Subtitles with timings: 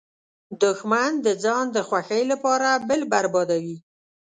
[0.61, 3.77] دښمن د ځان د خوښۍ لپاره بل بربادوي